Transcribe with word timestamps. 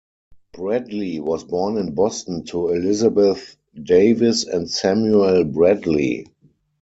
Bradlee 0.55 1.19
was 1.21 1.43
born 1.43 1.77
in 1.77 1.93
Boston 1.93 2.43
to 2.45 2.69
Elizabeth 2.69 3.55
Davis 3.79 4.47
and 4.47 4.67
Samuel 4.67 5.45
Bradlee. 5.45 6.25